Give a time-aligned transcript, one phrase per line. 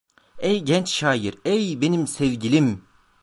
[0.39, 2.85] Ey genç şair, ey benim sevgilim!